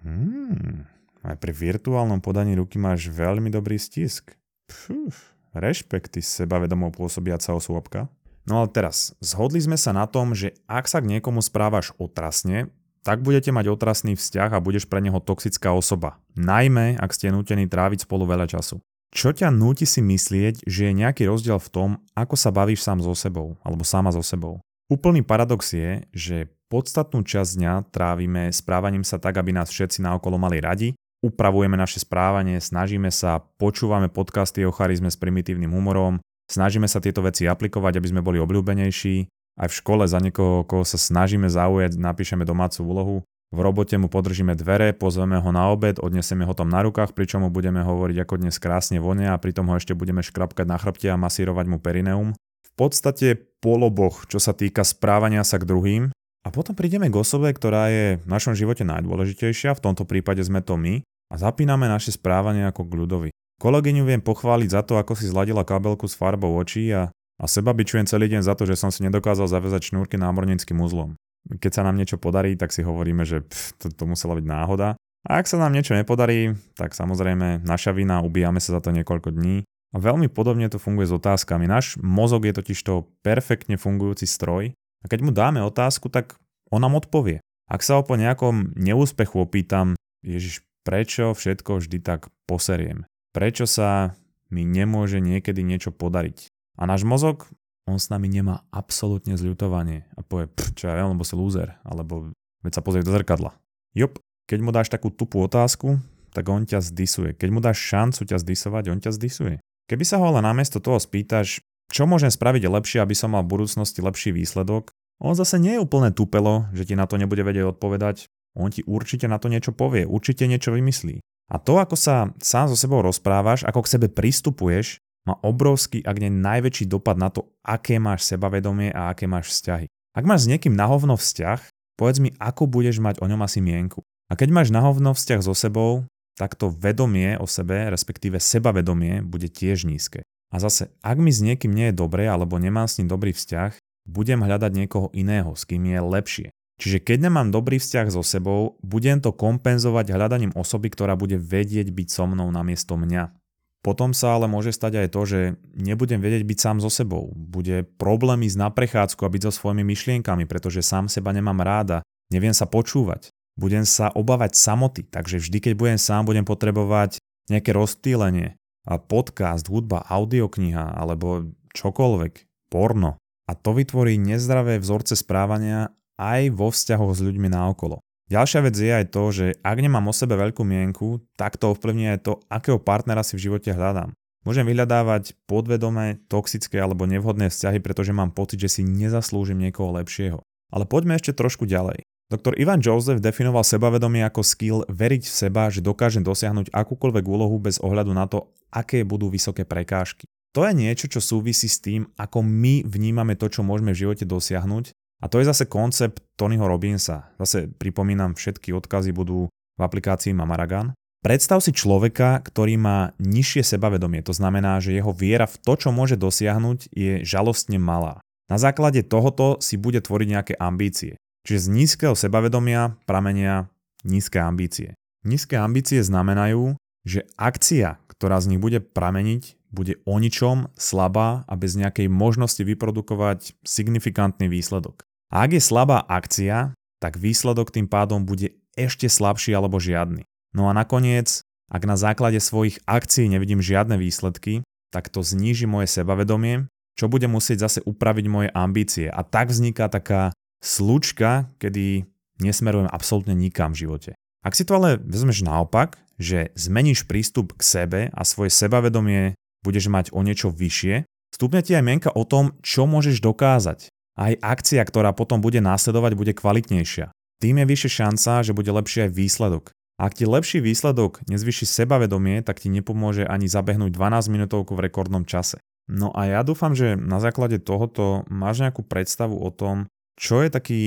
Hmm, 0.04 0.84
aj 1.24 1.40
pri 1.40 1.52
virtuálnom 1.56 2.20
podaní 2.20 2.52
ruky 2.60 2.76
máš 2.76 3.08
veľmi 3.08 3.48
dobrý 3.48 3.80
stisk. 3.80 4.36
Puf, 4.68 5.32
rešpekty 5.56 6.20
sebavedomou 6.20 6.92
pôsobiaca 6.92 7.56
osôbka. 7.56 8.04
No 8.48 8.64
ale 8.64 8.68
teraz, 8.72 9.12
zhodli 9.20 9.60
sme 9.60 9.76
sa 9.76 9.92
na 9.92 10.08
tom, 10.08 10.32
že 10.32 10.56
ak 10.64 10.88
sa 10.88 11.04
k 11.04 11.10
niekomu 11.18 11.44
správaš 11.44 11.92
otrasne, 12.00 12.72
tak 13.00 13.24
budete 13.24 13.48
mať 13.52 13.72
otrasný 13.72 14.12
vzťah 14.16 14.56
a 14.56 14.64
budeš 14.64 14.84
pre 14.84 15.00
neho 15.00 15.20
toxická 15.20 15.72
osoba. 15.72 16.20
Najmä, 16.36 17.00
ak 17.00 17.16
ste 17.16 17.32
nutení 17.32 17.64
tráviť 17.64 18.04
spolu 18.04 18.28
veľa 18.28 18.44
času. 18.48 18.80
Čo 19.10 19.34
ťa 19.34 19.50
núti 19.50 19.88
si 19.88 19.98
myslieť, 19.98 20.62
že 20.70 20.86
je 20.86 20.92
nejaký 20.94 21.26
rozdiel 21.26 21.58
v 21.58 21.72
tom, 21.72 21.88
ako 22.14 22.38
sa 22.38 22.54
bavíš 22.54 22.86
sám 22.86 23.02
so 23.02 23.10
sebou, 23.16 23.58
alebo 23.66 23.82
sama 23.82 24.14
so 24.14 24.22
sebou? 24.22 24.62
Úplný 24.86 25.26
paradox 25.26 25.74
je, 25.74 26.06
že 26.14 26.46
podstatnú 26.70 27.26
časť 27.26 27.50
dňa 27.58 27.74
trávime 27.90 28.54
správaním 28.54 29.02
sa 29.02 29.18
tak, 29.18 29.34
aby 29.42 29.50
nás 29.50 29.66
všetci 29.66 29.98
naokolo 30.06 30.38
mali 30.38 30.62
radi, 30.62 30.94
upravujeme 31.26 31.74
naše 31.74 32.06
správanie, 32.06 32.62
snažíme 32.62 33.10
sa, 33.10 33.42
počúvame 33.58 34.06
podcasty 34.06 34.62
o 34.62 34.70
charizme 34.70 35.10
s 35.10 35.18
primitívnym 35.18 35.74
humorom, 35.74 36.22
Snažíme 36.50 36.90
sa 36.90 36.98
tieto 36.98 37.22
veci 37.22 37.46
aplikovať, 37.46 38.02
aby 38.02 38.10
sme 38.10 38.26
boli 38.26 38.42
obľúbenejší. 38.42 39.30
Aj 39.54 39.70
v 39.70 39.76
škole 39.78 40.02
za 40.10 40.18
niekoho, 40.18 40.66
koho 40.66 40.82
sa 40.82 40.98
snažíme 40.98 41.46
zaujať, 41.46 41.94
napíšeme 41.94 42.42
domácu 42.42 42.82
úlohu. 42.82 43.16
V 43.50 43.58
robote 43.58 43.94
mu 43.98 44.10
podržíme 44.10 44.54
dvere, 44.58 44.94
pozveme 44.94 45.38
ho 45.38 45.50
na 45.50 45.70
obed, 45.70 45.98
odnesieme 45.98 46.46
ho 46.46 46.54
tam 46.54 46.70
na 46.70 46.86
rukách, 46.86 47.14
pričom 47.14 47.46
mu 47.46 47.50
budeme 47.50 47.82
hovoriť, 47.82 48.16
ako 48.22 48.34
dnes 48.42 48.58
krásne 48.62 49.02
vonia 49.02 49.34
a 49.34 49.42
pritom 49.42 49.66
ho 49.66 49.74
ešte 49.74 49.94
budeme 49.94 50.22
škrapkať 50.22 50.66
na 50.66 50.78
chrbte 50.78 51.10
a 51.10 51.18
masírovať 51.18 51.66
mu 51.66 51.82
perineum. 51.82 52.34
V 52.62 52.70
podstate 52.78 53.34
poloboch, 53.58 54.26
čo 54.30 54.38
sa 54.38 54.54
týka 54.54 54.86
správania 54.86 55.42
sa 55.42 55.58
k 55.58 55.66
druhým. 55.66 56.02
A 56.46 56.48
potom 56.48 56.78
prídeme 56.78 57.10
k 57.10 57.18
osobe, 57.18 57.50
ktorá 57.50 57.90
je 57.90 58.06
v 58.22 58.26
našom 58.30 58.54
živote 58.54 58.86
najdôležitejšia, 58.86 59.76
v 59.76 59.82
tomto 59.82 60.06
prípade 60.06 60.40
sme 60.46 60.62
to 60.62 60.78
my, 60.78 61.02
a 61.30 61.34
zapíname 61.38 61.86
naše 61.86 62.14
správanie 62.14 62.66
ako 62.70 62.86
k 62.86 62.96
ľudovi. 62.96 63.29
Kolegyňu 63.60 64.08
viem 64.08 64.24
pochváliť 64.24 64.72
za 64.72 64.80
to, 64.80 64.96
ako 64.96 65.12
si 65.12 65.28
zladila 65.28 65.68
kabelku 65.68 66.08
s 66.08 66.16
farbou 66.16 66.56
očí 66.56 66.88
a, 66.96 67.12
a 67.12 67.44
seba 67.44 67.76
bičujem 67.76 68.08
celý 68.08 68.32
deň 68.32 68.40
za 68.40 68.56
to, 68.56 68.64
že 68.64 68.80
som 68.80 68.88
si 68.88 69.04
nedokázal 69.04 69.52
zavezať 69.52 69.92
šnúrky 69.92 70.16
námornickým 70.16 70.80
uzlom. 70.80 71.20
Keď 71.44 71.72
sa 71.76 71.84
nám 71.84 72.00
niečo 72.00 72.16
podarí, 72.16 72.56
tak 72.56 72.72
si 72.72 72.80
hovoríme, 72.80 73.28
že 73.28 73.44
pff, 73.44 73.76
to, 73.76 73.92
to 73.92 74.04
musela 74.08 74.32
byť 74.32 74.46
náhoda. 74.48 74.96
A 75.28 75.44
ak 75.44 75.44
sa 75.44 75.60
nám 75.60 75.76
niečo 75.76 75.92
nepodarí, 75.92 76.56
tak 76.72 76.96
samozrejme 76.96 77.60
naša 77.60 77.92
vina, 77.92 78.24
ubíjame 78.24 78.64
sa 78.64 78.76
za 78.76 78.80
to 78.80 78.96
niekoľko 78.96 79.36
dní. 79.36 79.68
A 79.92 79.96
veľmi 80.00 80.32
podobne 80.32 80.64
to 80.72 80.80
funguje 80.80 81.04
s 81.04 81.12
otázkami. 81.12 81.68
Náš 81.68 82.00
mozog 82.00 82.48
je 82.48 82.56
totiž 82.56 82.80
to 82.80 83.12
perfektne 83.20 83.76
fungujúci 83.76 84.24
stroj 84.24 84.72
a 84.72 85.04
keď 85.04 85.20
mu 85.20 85.36
dáme 85.36 85.60
otázku, 85.60 86.08
tak 86.08 86.40
on 86.72 86.80
nám 86.80 86.96
odpovie. 86.96 87.44
Ak 87.68 87.84
sa 87.84 88.00
ho 88.00 88.02
po 88.06 88.16
nejakom 88.16 88.72
neúspechu 88.78 89.44
opýtam, 89.44 89.98
Ježiš, 90.24 90.64
prečo 90.86 91.36
všetko 91.36 91.82
vždy 91.82 91.98
tak 92.00 92.32
poseriem? 92.48 93.09
Prečo 93.30 93.64
sa 93.66 94.18
mi 94.50 94.66
nemôže 94.66 95.22
niekedy 95.22 95.62
niečo 95.62 95.94
podariť? 95.94 96.50
A 96.80 96.88
náš 96.90 97.06
mozog, 97.06 97.46
on 97.86 98.02
s 98.02 98.10
nami 98.10 98.26
nemá 98.26 98.66
absolútne 98.74 99.38
zľutovanie 99.38 100.10
a 100.18 100.26
povie, 100.26 100.50
čo 100.74 100.90
ja 100.90 100.98
viem, 100.98 101.14
lebo 101.14 101.22
si 101.22 101.38
lúzer, 101.38 101.78
alebo 101.86 102.34
veď 102.66 102.72
sa 102.78 102.82
pozrie 102.82 103.06
do 103.06 103.14
zrkadla. 103.14 103.54
Jop, 103.94 104.18
keď 104.50 104.58
mu 104.62 104.70
dáš 104.74 104.90
takú 104.90 105.14
tupú 105.14 105.42
otázku, 105.46 106.02
tak 106.30 106.46
on 106.46 106.66
ťa 106.66 106.82
zdisuje. 106.82 107.34
Keď 107.34 107.48
mu 107.50 107.58
dáš 107.62 107.78
šancu 107.82 108.26
ťa 108.26 108.38
zdisovať, 108.42 108.84
on 108.90 108.98
ťa 109.02 109.14
zdisuje. 109.14 109.54
Keby 109.90 110.04
sa 110.06 110.22
ho 110.22 110.30
ale 110.30 110.42
namiesto 110.42 110.78
toho 110.78 111.02
spýtaš, 111.02 111.58
čo 111.90 112.06
môžem 112.06 112.30
spraviť 112.30 112.70
lepšie, 112.70 113.02
aby 113.02 113.14
som 113.18 113.34
mal 113.34 113.42
v 113.42 113.58
budúcnosti 113.58 113.98
lepší 113.98 114.30
výsledok, 114.30 114.94
on 115.20 115.34
zase 115.36 115.60
nie 115.60 115.76
je 115.76 115.82
úplne 115.82 116.14
tupelo, 116.14 116.70
že 116.72 116.88
ti 116.88 116.94
na 116.96 117.04
to 117.04 117.20
nebude 117.20 117.44
vedieť 117.44 117.76
odpovedať. 117.76 118.30
On 118.56 118.72
ti 118.72 118.80
určite 118.86 119.28
na 119.28 119.36
to 119.36 119.52
niečo 119.52 119.70
povie, 119.70 120.08
určite 120.08 120.48
niečo 120.48 120.72
vymyslí. 120.72 121.20
A 121.50 121.58
to, 121.58 121.82
ako 121.82 121.98
sa 121.98 122.30
sám 122.38 122.70
so 122.70 122.78
sebou 122.78 123.02
rozprávaš, 123.02 123.66
ako 123.66 123.82
k 123.82 123.92
sebe 123.98 124.06
pristupuješ, 124.06 125.02
má 125.26 125.36
obrovský, 125.42 126.00
ak 126.00 126.16
nie 126.16 126.30
najväčší 126.30 126.86
dopad 126.88 127.18
na 127.18 127.28
to, 127.28 127.50
aké 127.66 127.98
máš 127.98 128.24
sebavedomie 128.24 128.94
a 128.94 129.12
aké 129.12 129.26
máš 129.26 129.52
vzťahy. 129.52 129.90
Ak 130.14 130.24
máš 130.24 130.46
s 130.46 130.50
niekým 130.50 130.72
nahovno 130.72 131.18
vzťah, 131.18 131.60
povedz 131.98 132.18
mi, 132.22 132.32
ako 132.38 132.70
budeš 132.70 133.02
mať 133.02 133.20
o 133.20 133.28
ňom 133.28 133.42
asi 133.44 133.60
mienku. 133.60 134.00
A 134.30 134.38
keď 134.38 134.48
máš 134.54 134.68
nahovno 134.70 135.12
vzťah 135.12 135.40
so 135.42 135.52
sebou, 135.52 136.06
tak 136.38 136.56
to 136.56 136.72
vedomie 136.72 137.36
o 137.36 137.44
sebe, 137.44 137.90
respektíve 137.92 138.40
sebavedomie, 138.40 139.20
bude 139.20 139.50
tiež 139.50 139.84
nízke. 139.84 140.24
A 140.50 140.56
zase, 140.58 140.90
ak 141.04 141.18
mi 141.20 141.30
s 141.30 141.44
niekým 141.44 141.70
nie 141.70 141.92
je 141.92 141.98
dobre 142.00 142.26
alebo 142.26 142.58
nemám 142.58 142.88
s 142.88 143.02
ním 143.02 143.10
dobrý 143.10 143.34
vzťah, 143.36 143.76
budem 144.08 144.42
hľadať 144.42 144.72
niekoho 144.74 145.12
iného, 145.12 145.52
s 145.54 145.62
kým 145.68 145.84
je 145.86 146.00
lepšie. 146.00 146.48
Čiže 146.80 147.04
keď 147.04 147.28
nemám 147.28 147.52
dobrý 147.52 147.76
vzťah 147.76 148.08
so 148.08 148.24
sebou, 148.24 148.80
budem 148.80 149.20
to 149.20 149.36
kompenzovať 149.36 150.16
hľadaním 150.16 150.56
osoby, 150.56 150.88
ktorá 150.88 151.12
bude 151.12 151.36
vedieť 151.36 151.92
byť 151.92 152.08
so 152.08 152.24
mnou 152.24 152.48
namiesto 152.48 152.96
mňa. 152.96 153.36
Potom 153.84 154.12
sa 154.16 154.36
ale 154.36 154.48
môže 154.48 154.72
stať 154.72 155.04
aj 155.04 155.08
to, 155.12 155.22
že 155.24 155.40
nebudem 155.76 156.20
vedieť 156.20 156.44
byť 156.44 156.58
sám 156.60 156.76
so 156.80 156.88
sebou. 156.92 157.32
Bude 157.32 157.84
problém 157.96 158.44
ísť 158.44 158.56
na 158.60 158.68
prechádzku 158.72 159.24
a 159.24 159.32
byť 159.32 159.42
so 159.48 159.52
svojimi 159.52 159.84
myšlienkami, 159.84 160.44
pretože 160.48 160.84
sám 160.84 161.08
seba 161.08 161.32
nemám 161.32 161.60
ráda, 161.60 162.00
neviem 162.32 162.52
sa 162.52 162.64
počúvať 162.64 163.32
budem 163.60 163.84
sa 163.84 164.08
obávať 164.08 164.56
samoty, 164.56 165.04
takže 165.04 165.36
vždy, 165.36 165.58
keď 165.60 165.72
budem 165.76 165.98
sám, 166.00 166.24
budem 166.24 166.48
potrebovať 166.48 167.20
nejaké 167.52 167.76
rozptýlenie, 167.76 168.56
a 168.88 168.96
podcast, 168.96 169.68
hudba, 169.68 170.08
audiokniha 170.08 170.96
alebo 170.96 171.52
čokoľvek, 171.76 172.48
porno. 172.72 173.20
A 173.44 173.52
to 173.52 173.76
vytvorí 173.76 174.16
nezdravé 174.16 174.80
vzorce 174.80 175.18
správania 175.18 175.92
aj 176.20 176.52
vo 176.52 176.68
vzťahoch 176.68 177.16
s 177.16 177.24
ľuďmi 177.24 177.48
naokolo. 177.48 178.04
Ďalšia 178.30 178.60
vec 178.62 178.76
je 178.78 178.92
aj 178.92 179.06
to, 179.10 179.22
že 179.34 179.46
ak 179.64 179.78
nemám 179.80 180.06
o 180.06 180.14
sebe 180.14 180.38
veľkú 180.38 180.62
mienku, 180.62 181.24
tak 181.34 181.58
to 181.58 181.72
ovplyvní 181.72 182.14
aj 182.14 182.28
to, 182.28 182.32
akého 182.46 182.78
partnera 182.78 183.24
si 183.24 183.34
v 183.34 183.50
živote 183.50 183.72
hľadám. 183.72 184.14
Môžem 184.46 184.64
vyhľadávať 184.64 185.34
podvedomé, 185.50 186.22
toxické 186.30 186.78
alebo 186.78 187.10
nevhodné 187.10 187.50
vzťahy, 187.50 187.82
pretože 187.82 188.14
mám 188.14 188.30
pocit, 188.30 188.62
že 188.62 188.80
si 188.80 188.82
nezaslúžim 188.86 189.58
niekoho 189.58 189.90
lepšieho. 189.98 190.38
Ale 190.70 190.86
poďme 190.86 191.18
ešte 191.18 191.34
trošku 191.34 191.66
ďalej. 191.66 192.06
Doktor 192.30 192.54
Ivan 192.54 192.78
Joseph 192.78 193.18
definoval 193.18 193.66
sebavedomie 193.66 194.22
ako 194.22 194.46
skill 194.46 194.78
veriť 194.86 195.26
v 195.26 195.34
seba, 195.34 195.66
že 195.66 195.82
dokážem 195.82 196.22
dosiahnuť 196.22 196.70
akúkoľvek 196.70 197.24
úlohu 197.26 197.58
bez 197.58 197.82
ohľadu 197.82 198.14
na 198.14 198.30
to, 198.30 198.54
aké 198.70 199.02
budú 199.02 199.26
vysoké 199.26 199.66
prekážky. 199.66 200.30
To 200.54 200.62
je 200.62 200.70
niečo, 200.70 201.10
čo 201.10 201.18
súvisí 201.18 201.66
s 201.66 201.82
tým, 201.82 202.06
ako 202.14 202.46
my 202.46 202.86
vnímame 202.86 203.34
to, 203.34 203.50
čo 203.50 203.66
môžeme 203.66 203.90
v 203.90 204.06
živote 204.06 204.22
dosiahnuť. 204.22 204.94
A 205.20 205.28
to 205.28 205.38
je 205.40 205.48
zase 205.48 205.68
koncept 205.68 206.24
Tonyho 206.40 206.64
Robinsa. 206.64 207.28
Zase 207.36 207.68
pripomínam, 207.68 208.32
všetky 208.32 208.72
odkazy 208.72 209.12
budú 209.12 209.52
v 209.52 209.80
aplikácii 209.80 210.32
Mamaragan. 210.32 210.96
Predstav 211.20 211.60
si 211.60 211.76
človeka, 211.76 212.40
ktorý 212.40 212.80
má 212.80 213.12
nižšie 213.20 213.76
sebavedomie, 213.76 214.24
to 214.24 214.32
znamená, 214.32 214.80
že 214.80 214.96
jeho 214.96 215.12
viera 215.12 215.44
v 215.44 215.60
to, 215.60 215.76
čo 215.76 215.92
môže 215.92 216.16
dosiahnuť, 216.16 216.88
je 216.96 217.20
žalostne 217.28 217.76
malá. 217.76 218.24
Na 218.48 218.56
základe 218.56 219.04
tohoto 219.04 219.60
si 219.60 219.76
bude 219.76 220.00
tvoriť 220.00 220.28
nejaké 220.32 220.54
ambície. 220.56 221.20
Čiže 221.44 221.60
z 221.60 221.68
nízkeho 221.76 222.14
sebavedomia 222.16 222.96
pramenia 223.04 223.68
nízke 224.00 224.40
ambície. 224.40 224.96
Nízke 225.20 225.60
ambície 225.60 226.00
znamenajú, 226.00 226.80
že 227.04 227.28
akcia, 227.36 228.00
ktorá 228.08 228.40
z 228.40 228.56
nich 228.56 228.60
bude 228.60 228.80
prameniť, 228.80 229.60
bude 229.68 230.00
o 230.08 230.16
ničom, 230.16 230.72
slabá 230.74 231.44
a 231.44 231.54
bez 231.54 231.76
nejakej 231.76 232.08
možnosti 232.08 232.60
vyprodukovať 232.64 233.60
signifikantný 233.60 234.48
výsledok. 234.48 235.04
A 235.30 235.46
ak 235.46 235.54
je 235.54 235.62
slabá 235.62 236.02
akcia, 236.10 236.74
tak 236.98 237.16
výsledok 237.16 237.70
tým 237.70 237.86
pádom 237.86 238.26
bude 238.26 238.58
ešte 238.74 239.06
slabší 239.06 239.54
alebo 239.54 239.78
žiadny. 239.78 240.26
No 240.50 240.66
a 240.66 240.74
nakoniec, 240.74 241.46
ak 241.70 241.82
na 241.86 241.94
základe 241.94 242.42
svojich 242.42 242.82
akcií 242.84 243.30
nevidím 243.30 243.62
žiadne 243.62 243.94
výsledky, 243.94 244.66
tak 244.90 245.06
to 245.06 245.22
zníži 245.22 245.70
moje 245.70 245.86
sebavedomie, 245.86 246.66
čo 246.98 247.06
bude 247.06 247.30
musieť 247.30 247.70
zase 247.70 247.80
upraviť 247.86 248.26
moje 248.26 248.48
ambície. 248.50 249.06
A 249.06 249.22
tak 249.22 249.54
vzniká 249.54 249.86
taká 249.86 250.34
slučka, 250.58 251.48
kedy 251.62 252.10
nesmerujem 252.42 252.90
absolútne 252.90 253.38
nikam 253.38 253.70
v 253.70 253.86
živote. 253.86 254.10
Ak 254.42 254.58
si 254.58 254.66
to 254.66 254.82
ale 254.82 254.98
vezmeš 254.98 255.46
naopak, 255.46 256.00
že 256.18 256.50
zmeníš 256.58 257.06
prístup 257.06 257.54
k 257.54 257.62
sebe 257.62 258.00
a 258.10 258.22
svoje 258.26 258.50
sebavedomie 258.50 259.38
budeš 259.62 259.86
mať 259.88 260.10
o 260.10 260.20
niečo 260.26 260.50
vyššie, 260.50 261.06
stúpne 261.30 261.62
ti 261.62 261.78
aj 261.78 261.84
mienka 261.86 262.10
o 262.12 262.26
tom, 262.26 262.58
čo 262.60 262.84
môžeš 262.84 263.22
dokázať. 263.22 263.92
Aj 264.20 264.36
akcia, 264.36 264.84
ktorá 264.84 265.16
potom 265.16 265.40
bude 265.40 265.64
následovať, 265.64 266.12
bude 266.12 266.36
kvalitnejšia. 266.36 267.08
Tým 267.40 267.64
je 267.64 267.66
vyššia 267.72 267.90
šanca, 268.04 268.44
že 268.44 268.52
bude 268.52 268.68
lepší 268.68 269.08
aj 269.08 269.16
výsledok. 269.16 269.64
Ak 269.96 270.12
ti 270.12 270.28
lepší 270.28 270.60
výsledok 270.60 271.24
nezvyši 271.24 271.64
sebavedomie, 271.64 272.44
tak 272.44 272.60
ti 272.60 272.68
nepomôže 272.68 273.24
ani 273.24 273.48
zabehnúť 273.48 273.96
12 273.96 274.28
minútovku 274.28 274.76
v 274.76 274.84
rekordnom 274.92 275.24
čase. 275.24 275.56
No 275.88 276.12
a 276.12 276.28
ja 276.28 276.40
dúfam, 276.44 276.76
že 276.76 277.00
na 277.00 277.16
základe 277.16 277.56
tohoto 277.64 278.28
máš 278.28 278.60
nejakú 278.60 278.84
predstavu 278.84 279.40
o 279.40 279.48
tom, 279.48 279.88
čo 280.20 280.44
je 280.44 280.52
taký, 280.52 280.80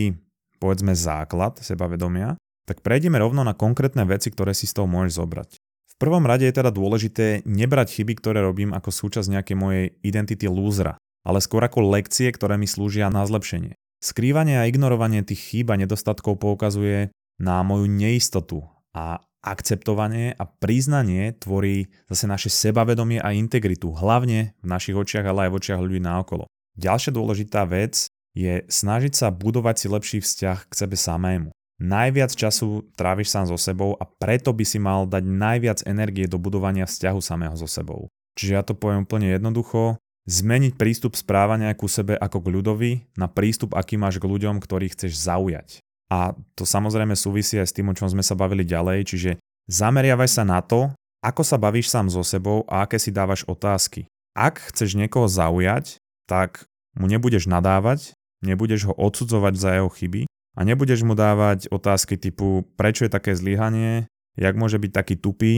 povedzme, 0.62 0.94
základ 0.94 1.58
sebavedomia, 1.58 2.38
tak 2.70 2.86
prejdeme 2.86 3.18
rovno 3.18 3.42
na 3.42 3.58
konkrétne 3.58 4.06
veci, 4.06 4.30
ktoré 4.30 4.54
si 4.54 4.70
z 4.70 4.78
toho 4.78 4.86
môžeš 4.86 5.18
zobrať. 5.18 5.50
V 5.94 5.96
prvom 5.98 6.26
rade 6.26 6.46
je 6.46 6.54
teda 6.54 6.70
dôležité 6.70 7.42
nebrať 7.50 8.02
chyby, 8.02 8.18
ktoré 8.18 8.46
robím 8.46 8.74
ako 8.74 8.90
súčasť 8.94 9.30
nejakej 9.30 9.58
mojej 9.58 9.86
identity 10.02 10.46
lúzra, 10.50 10.98
ale 11.24 11.40
skôr 11.40 11.64
ako 11.64 11.92
lekcie, 11.92 12.30
ktoré 12.32 12.60
mi 12.60 12.68
slúžia 12.68 13.08
na 13.08 13.24
zlepšenie. 13.24 13.76
Skrývanie 14.04 14.60
a 14.60 14.68
ignorovanie 14.68 15.24
tých 15.24 15.40
chýb 15.40 15.72
a 15.72 15.80
nedostatkov 15.80 16.40
poukazuje 16.44 17.16
na 17.40 17.64
moju 17.64 17.88
neistotu 17.88 18.68
a 18.92 19.24
akceptovanie 19.44 20.36
a 20.40 20.44
priznanie 20.48 21.36
tvorí 21.36 21.92
zase 22.08 22.28
naše 22.28 22.48
sebavedomie 22.48 23.20
a 23.20 23.36
integritu, 23.36 23.92
hlavne 23.92 24.56
v 24.64 24.66
našich 24.68 24.96
očiach, 24.96 25.28
ale 25.28 25.48
aj 25.48 25.50
v 25.52 25.58
očiach 25.60 25.84
ľudí 25.84 26.00
naokolo. 26.00 26.48
Ďalšia 26.80 27.12
dôležitá 27.12 27.68
vec 27.68 28.08
je 28.34 28.64
snažiť 28.66 29.14
sa 29.14 29.28
budovať 29.30 29.76
si 29.78 29.88
lepší 29.92 30.18
vzťah 30.24 30.58
k 30.68 30.74
sebe 30.74 30.96
samému. 30.96 31.50
Najviac 31.84 32.32
času 32.32 32.88
tráviš 32.96 33.36
sám 33.36 33.52
so 33.52 33.60
sebou 33.60 34.00
a 34.00 34.08
preto 34.08 34.56
by 34.56 34.64
si 34.64 34.80
mal 34.80 35.04
dať 35.04 35.24
najviac 35.26 35.80
energie 35.84 36.26
do 36.30 36.40
budovania 36.40 36.88
vzťahu 36.88 37.20
samého 37.20 37.56
so 37.60 37.68
sebou. 37.68 38.08
Čiže 38.40 38.52
ja 38.56 38.64
to 38.64 38.74
poviem 38.74 39.04
úplne 39.06 39.30
jednoducho, 39.30 40.00
zmeniť 40.24 40.80
prístup 40.80 41.20
správania 41.20 41.76
ku 41.76 41.92
sebe 41.92 42.16
ako 42.16 42.40
k 42.40 42.52
ľudovi 42.54 42.92
na 43.20 43.28
prístup, 43.28 43.76
aký 43.76 44.00
máš 44.00 44.20
k 44.20 44.30
ľuďom, 44.30 44.64
ktorých 44.64 44.96
chceš 44.96 45.20
zaujať. 45.20 45.84
A 46.12 46.38
to 46.54 46.64
samozrejme 46.64 47.18
súvisí 47.18 47.58
aj 47.58 47.68
s 47.72 47.76
tým, 47.76 47.90
o 47.90 47.98
čom 47.98 48.08
sme 48.08 48.22
sa 48.22 48.38
bavili 48.38 48.64
ďalej, 48.64 49.10
čiže 49.10 49.32
zameriavaj 49.68 50.30
sa 50.30 50.44
na 50.46 50.62
to, 50.62 50.94
ako 51.24 51.42
sa 51.42 51.56
bavíš 51.56 51.90
sám 51.90 52.12
so 52.12 52.22
sebou 52.22 52.68
a 52.68 52.84
aké 52.84 53.00
si 53.00 53.10
dávaš 53.10 53.48
otázky. 53.48 54.06
Ak 54.36 54.60
chceš 54.72 55.00
niekoho 55.00 55.32
zaujať, 55.32 55.98
tak 56.28 56.68
mu 57.00 57.08
nebudeš 57.08 57.48
nadávať, 57.48 58.14
nebudeš 58.44 58.92
ho 58.92 58.94
odsudzovať 58.94 59.54
za 59.56 59.70
jeho 59.80 59.90
chyby 59.90 60.28
a 60.54 60.60
nebudeš 60.62 61.02
mu 61.08 61.16
dávať 61.16 61.72
otázky 61.72 62.20
typu 62.20 62.68
prečo 62.76 63.08
je 63.08 63.12
také 63.12 63.34
zlyhanie, 63.34 64.06
jak 64.38 64.54
môže 64.54 64.78
byť 64.78 64.92
taký 64.92 65.16
tupý, 65.18 65.54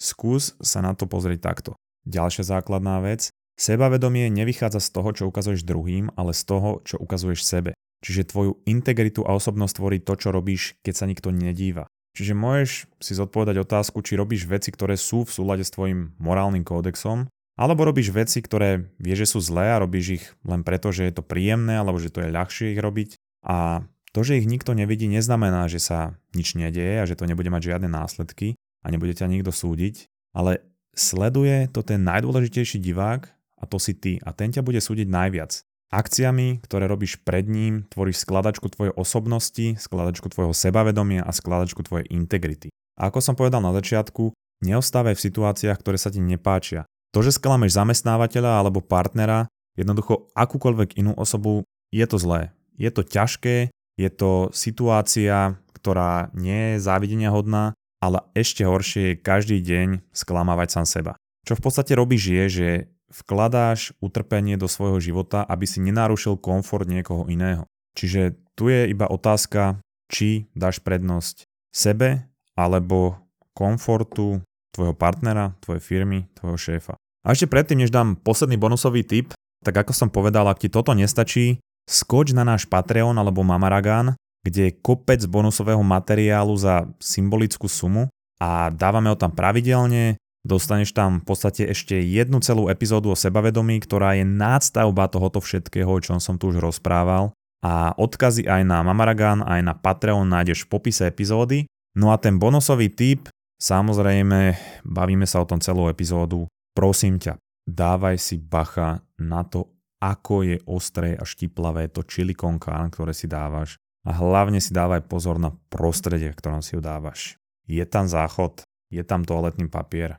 skús 0.00 0.56
sa 0.58 0.80
na 0.82 0.96
to 0.96 1.06
pozrieť 1.06 1.40
takto. 1.44 1.70
Ďalšia 2.08 2.48
základná 2.48 2.98
vec, 3.04 3.28
sebavedomie 3.60 4.32
nevychádza 4.32 4.80
z 4.80 4.88
toho, 4.88 5.10
čo 5.12 5.28
ukazuješ 5.28 5.68
druhým, 5.68 6.08
ale 6.16 6.32
z 6.32 6.42
toho, 6.48 6.80
čo 6.88 6.96
ukazuješ 6.96 7.44
sebe. 7.44 7.76
Čiže 8.00 8.32
tvoju 8.32 8.64
integritu 8.64 9.20
a 9.28 9.36
osobnosť 9.36 9.76
tvorí 9.76 9.98
to, 10.00 10.16
čo 10.16 10.32
robíš, 10.32 10.80
keď 10.80 10.94
sa 10.96 11.04
nikto 11.04 11.28
nedíva. 11.28 11.84
Čiže 12.16 12.32
môžeš 12.32 12.88
si 12.96 13.12
zodpovedať 13.12 13.60
otázku, 13.60 14.00
či 14.00 14.16
robíš 14.16 14.48
veci, 14.48 14.72
ktoré 14.72 14.96
sú 14.96 15.28
v 15.28 15.30
súlade 15.36 15.62
s 15.62 15.70
tvojim 15.70 16.16
morálnym 16.16 16.64
kódexom, 16.64 17.28
alebo 17.60 17.84
robíš 17.84 18.08
veci, 18.16 18.40
ktoré 18.40 18.88
vieš, 18.96 19.28
že 19.28 19.30
sú 19.36 19.44
zlé 19.44 19.76
a 19.76 19.84
robíš 19.84 20.06
ich 20.16 20.24
len 20.48 20.64
preto, 20.64 20.88
že 20.88 21.12
je 21.12 21.20
to 21.20 21.22
príjemné 21.22 21.76
alebo 21.76 22.00
že 22.00 22.08
to 22.08 22.24
je 22.24 22.32
ľahšie 22.32 22.72
ich 22.72 22.80
robiť. 22.80 23.20
A 23.44 23.84
To, 24.10 24.26
že 24.26 24.42
ich 24.42 24.46
nikto 24.50 24.74
nevidí, 24.74 25.06
neznamená, 25.06 25.70
že 25.70 25.78
sa 25.78 26.18
nič 26.34 26.58
nedieje 26.58 26.98
a 26.98 27.06
že 27.06 27.14
to 27.14 27.30
nebude 27.30 27.46
mať 27.46 27.70
žiadne 27.70 27.86
následky 27.86 28.58
a 28.82 28.86
nebude 28.90 29.14
ťa 29.14 29.30
nikto 29.30 29.54
súdiť, 29.54 30.10
ale 30.34 30.66
sleduje 30.98 31.70
to 31.70 31.86
ten 31.86 32.02
najdôležitejší 32.02 32.82
divák 32.82 33.30
a 33.60 33.64
to 33.68 33.76
si 33.76 33.92
ty 33.92 34.16
a 34.24 34.32
ten 34.32 34.48
ťa 34.48 34.64
bude 34.64 34.80
súdiť 34.80 35.06
najviac. 35.06 35.60
Akciami, 35.90 36.62
ktoré 36.62 36.86
robíš 36.86 37.18
pred 37.20 37.50
ním, 37.50 37.84
tvoríš 37.90 38.22
skladačku 38.22 38.70
tvojej 38.70 38.94
osobnosti, 38.94 39.74
skladačku 39.74 40.30
tvojho 40.30 40.54
sebavedomia 40.54 41.26
a 41.26 41.34
skladačku 41.34 41.82
tvojej 41.82 42.06
integrity. 42.14 42.70
A 42.94 43.10
ako 43.10 43.18
som 43.18 43.34
povedal 43.34 43.58
na 43.58 43.74
začiatku, 43.74 44.30
neostávaj 44.62 45.18
v 45.18 45.24
situáciách, 45.26 45.78
ktoré 45.82 45.98
sa 45.98 46.14
ti 46.14 46.22
nepáčia. 46.22 46.86
To, 47.10 47.26
že 47.26 47.34
sklameš 47.34 47.74
zamestnávateľa 47.74 48.62
alebo 48.62 48.78
partnera, 48.78 49.50
jednoducho 49.74 50.30
akúkoľvek 50.38 50.94
inú 50.94 51.12
osobu, 51.18 51.66
je 51.90 52.06
to 52.06 52.22
zlé. 52.22 52.54
Je 52.78 52.86
to 52.94 53.02
ťažké, 53.02 53.74
je 53.98 54.10
to 54.14 54.54
situácia, 54.54 55.58
ktorá 55.74 56.30
nie 56.38 56.78
je 56.78 56.86
závidenia 56.86 57.34
hodná, 57.34 57.74
ale 57.98 58.22
ešte 58.32 58.62
horšie 58.62 59.02
je 59.12 59.20
každý 59.20 59.58
deň 59.58 60.06
sklamávať 60.14 60.68
sám 60.78 60.86
seba. 60.86 61.12
Čo 61.44 61.58
v 61.58 61.64
podstate 61.66 61.98
robíš 61.98 62.30
je, 62.30 62.44
že 62.46 62.68
vkladáš 63.10 63.92
utrpenie 63.98 64.54
do 64.54 64.70
svojho 64.70 65.02
života, 65.02 65.42
aby 65.44 65.66
si 65.66 65.82
nenarušil 65.82 66.38
komfort 66.38 66.86
niekoho 66.86 67.26
iného. 67.26 67.66
Čiže 67.98 68.38
tu 68.54 68.70
je 68.70 68.86
iba 68.86 69.10
otázka, 69.10 69.82
či 70.10 70.46
dáš 70.54 70.78
prednosť 70.82 71.46
sebe 71.74 72.26
alebo 72.54 73.18
komfortu 73.54 74.42
tvojho 74.70 74.94
partnera, 74.94 75.58
tvojej 75.62 75.82
firmy, 75.82 76.30
tvojho 76.38 76.58
šéfa. 76.58 76.94
A 77.26 77.34
ešte 77.34 77.50
predtým, 77.50 77.84
než 77.84 77.92
dám 77.92 78.16
posledný 78.16 78.56
bonusový 78.56 79.04
tip, 79.04 79.34
tak 79.60 79.76
ako 79.76 79.92
som 79.92 80.08
povedal, 80.08 80.48
ak 80.48 80.62
ti 80.62 80.72
toto 80.72 80.96
nestačí, 80.96 81.60
skoč 81.84 82.32
na 82.32 82.46
náš 82.46 82.64
Patreon 82.64 83.12
alebo 83.18 83.44
Mamaragán, 83.44 84.16
kde 84.40 84.70
je 84.70 84.78
kopec 84.80 85.20
bonusového 85.28 85.84
materiálu 85.84 86.56
za 86.56 86.88
symbolickú 86.96 87.68
sumu 87.68 88.08
a 88.40 88.72
dávame 88.72 89.12
ho 89.12 89.16
tam 89.18 89.34
pravidelne, 89.36 90.16
Dostaneš 90.40 90.96
tam 90.96 91.20
v 91.20 91.24
podstate 91.28 91.68
ešte 91.68 92.00
jednu 92.00 92.40
celú 92.40 92.72
epizódu 92.72 93.12
o 93.12 93.16
sebavedomí, 93.18 93.76
ktorá 93.84 94.16
je 94.16 94.24
nádstavba 94.24 95.12
tohoto 95.12 95.36
všetkého, 95.36 95.88
o 95.88 96.00
čom 96.00 96.16
som 96.16 96.40
tu 96.40 96.48
už 96.48 96.64
rozprával. 96.64 97.36
A 97.60 97.92
odkazy 97.92 98.48
aj 98.48 98.64
na 98.64 98.80
Mamaragan, 98.80 99.44
aj 99.44 99.60
na 99.60 99.76
Patreon 99.76 100.24
nájdeš 100.24 100.64
v 100.64 100.70
popise 100.72 101.04
epizódy. 101.04 101.68
No 101.92 102.08
a 102.08 102.16
ten 102.16 102.40
bonusový 102.40 102.88
tip, 102.88 103.28
samozrejme, 103.60 104.56
bavíme 104.88 105.28
sa 105.28 105.44
o 105.44 105.48
tom 105.48 105.60
celú 105.60 105.92
epizódu. 105.92 106.48
Prosím 106.72 107.20
ťa, 107.20 107.36
dávaj 107.68 108.16
si 108.16 108.40
bacha 108.40 109.04
na 109.20 109.44
to, 109.44 109.68
ako 110.00 110.48
je 110.48 110.56
ostré 110.64 111.20
a 111.20 111.28
štiplavé 111.28 111.92
to 111.92 112.00
chili 112.08 112.32
con 112.32 112.56
ktoré 112.56 113.12
si 113.12 113.28
dávaš. 113.28 113.76
A 114.08 114.16
hlavne 114.16 114.64
si 114.64 114.72
dávaj 114.72 115.04
pozor 115.04 115.36
na 115.36 115.52
prostredie, 115.68 116.32
v 116.32 116.38
ktorom 116.40 116.64
si 116.64 116.72
ju 116.72 116.80
dávaš. 116.80 117.36
Je 117.68 117.84
tam 117.84 118.08
záchod, 118.08 118.64
je 118.88 119.04
tam 119.04 119.28
toaletný 119.28 119.68
papier, 119.68 120.16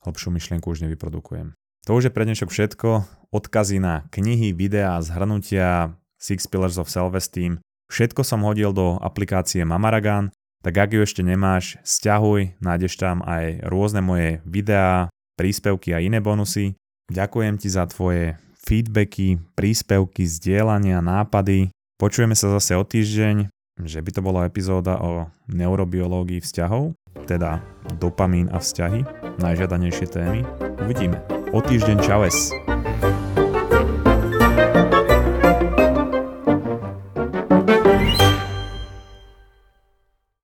Hlbšiu 0.00 0.32
myšlienku 0.32 0.64
už 0.64 0.80
nevyprodukujem. 0.88 1.52
To 1.84 1.90
už 1.96 2.08
je 2.08 2.12
pre 2.12 2.24
dnešok 2.24 2.48
všetko. 2.48 2.88
Odkazy 3.32 3.80
na 3.80 4.08
knihy, 4.08 4.56
videá, 4.56 4.96
zhrnutia 5.04 5.96
Six 6.16 6.48
Pillars 6.48 6.80
of 6.80 6.88
Self-Esteem. 6.88 7.60
Všetko 7.92 8.24
som 8.24 8.44
hodil 8.44 8.72
do 8.72 8.96
aplikácie 9.00 9.60
Mamaragan, 9.64 10.32
tak 10.60 10.76
ak 10.76 10.92
ju 10.92 11.00
ešte 11.04 11.24
nemáš, 11.24 11.80
stiahuj, 11.84 12.56
nájdeš 12.60 13.00
tam 13.00 13.24
aj 13.24 13.64
rôzne 13.64 14.04
moje 14.04 14.44
videá, 14.44 15.08
príspevky 15.40 15.96
a 15.96 16.04
iné 16.04 16.20
bonusy. 16.20 16.76
Ďakujem 17.08 17.56
ti 17.56 17.68
za 17.72 17.88
tvoje 17.88 18.36
feedbacky, 18.60 19.40
príspevky, 19.56 20.28
zdieľania, 20.28 21.00
nápady. 21.00 21.72
Počujeme 21.96 22.36
sa 22.36 22.52
zase 22.56 22.76
o 22.76 22.84
týždeň, 22.84 23.48
že 23.88 23.98
by 24.04 24.10
to 24.12 24.20
bola 24.20 24.44
epizóda 24.44 25.00
o 25.00 25.32
neurobiológii 25.48 26.44
vzťahov 26.44 26.92
teda 27.26 27.62
dopamín 27.98 28.50
a 28.52 28.58
vzťahy, 28.58 29.06
najžiadanejšie 29.38 30.06
témy. 30.10 30.40
Uvidíme. 30.82 31.22
O 31.50 31.58
týždeň 31.62 31.98
čaves. 32.02 32.54